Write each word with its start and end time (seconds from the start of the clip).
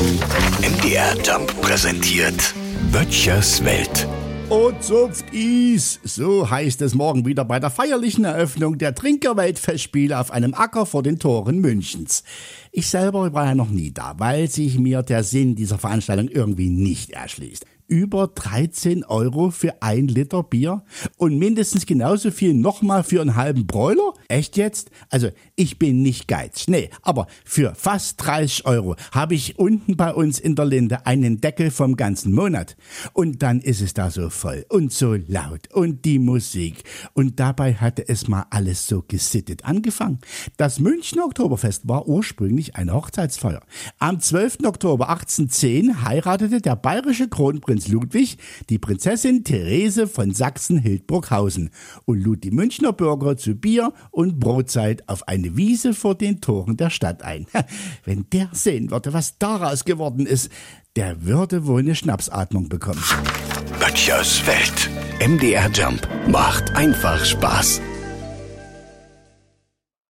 MDR 0.00 1.14
Jump 1.22 1.60
präsentiert 1.60 2.54
Böttchers 2.90 3.62
Welt. 3.62 4.08
Und 4.48 4.82
zupft 4.82 5.26
is. 5.30 6.00
So 6.04 6.48
heißt 6.48 6.80
es 6.80 6.94
morgen 6.94 7.26
wieder 7.26 7.44
bei 7.44 7.60
der 7.60 7.68
feierlichen 7.68 8.24
Eröffnung 8.24 8.78
der 8.78 8.94
Trinkerweltfestspiele 8.94 10.18
auf 10.18 10.30
einem 10.30 10.54
Acker 10.54 10.86
vor 10.86 11.02
den 11.02 11.18
Toren 11.18 11.58
Münchens. 11.58 12.24
Ich 12.72 12.88
selber 12.88 13.34
war 13.34 13.44
ja 13.44 13.54
noch 13.54 13.68
nie 13.68 13.92
da, 13.92 14.14
weil 14.16 14.48
sich 14.48 14.78
mir 14.78 15.02
der 15.02 15.22
Sinn 15.22 15.54
dieser 15.54 15.76
Veranstaltung 15.76 16.28
irgendwie 16.28 16.70
nicht 16.70 17.10
erschließt 17.10 17.66
über 17.90 18.28
13 18.28 19.04
Euro 19.04 19.50
für 19.50 19.82
ein 19.82 20.06
Liter 20.06 20.44
Bier 20.44 20.84
und 21.16 21.38
mindestens 21.38 21.86
genauso 21.86 22.30
viel 22.30 22.54
nochmal 22.54 23.02
für 23.02 23.20
einen 23.20 23.34
halben 23.34 23.66
Bräuler? 23.66 24.09
Echt 24.30 24.56
jetzt? 24.56 24.90
Also 25.08 25.30
ich 25.56 25.78
bin 25.78 26.02
nicht 26.02 26.28
geiz. 26.28 26.68
Nee, 26.68 26.90
aber 27.02 27.26
für 27.44 27.74
fast 27.74 28.24
30 28.24 28.66
Euro 28.66 28.96
habe 29.12 29.34
ich 29.34 29.58
unten 29.58 29.96
bei 29.96 30.12
uns 30.12 30.38
in 30.38 30.54
der 30.54 30.66
Linde 30.66 31.06
einen 31.06 31.40
Deckel 31.40 31.70
vom 31.70 31.96
ganzen 31.96 32.32
Monat. 32.32 32.76
Und 33.12 33.42
dann 33.42 33.60
ist 33.60 33.80
es 33.80 33.94
da 33.94 34.10
so 34.10 34.30
voll 34.30 34.64
und 34.68 34.92
so 34.92 35.14
laut 35.14 35.72
und 35.72 36.04
die 36.04 36.18
Musik. 36.18 36.84
Und 37.14 37.40
dabei 37.40 37.74
hatte 37.74 38.06
es 38.08 38.28
mal 38.28 38.46
alles 38.50 38.86
so 38.86 39.02
gesittet 39.06 39.64
angefangen. 39.64 40.20
Das 40.56 40.78
Münchner 40.78 41.24
Oktoberfest 41.24 41.88
war 41.88 42.06
ursprünglich 42.06 42.76
eine 42.76 42.92
Hochzeitsfeier. 42.92 43.62
Am 43.98 44.20
12. 44.20 44.58
Oktober 44.64 45.08
1810 45.08 46.04
heiratete 46.04 46.60
der 46.60 46.76
bayerische 46.76 47.28
Kronprinz 47.28 47.80
Prinz 47.80 47.88
Ludwig 47.88 48.36
die 48.68 48.78
Prinzessin 48.78 49.44
Therese 49.44 50.06
von 50.06 50.32
Sachsen-Hildburghausen 50.32 51.70
und 52.04 52.22
lud 52.22 52.44
die 52.44 52.50
Münchner 52.50 52.92
Bürger 52.92 53.36
zu 53.36 53.54
Bier 53.54 53.92
und 54.20 54.38
Brotzeit 54.38 55.08
auf 55.08 55.26
eine 55.28 55.56
Wiese 55.56 55.94
vor 55.94 56.14
den 56.14 56.40
Toren 56.40 56.76
der 56.76 56.90
Stadt 56.90 57.22
ein. 57.22 57.46
Wenn 58.04 58.26
der 58.32 58.50
sehen 58.52 58.90
würde, 58.90 59.12
was 59.12 59.38
daraus 59.38 59.84
geworden 59.84 60.26
ist, 60.26 60.50
der 60.96 61.24
würde 61.24 61.66
wohl 61.66 61.80
eine 61.80 61.94
Schnapsatmung 61.94 62.68
bekommen. 62.68 63.02
Böttchers 63.80 64.46
Welt. 64.46 64.90
MDR 65.26 65.70
Jump 65.70 66.06
macht 66.28 66.76
einfach 66.76 67.24
Spaß. 67.24 67.80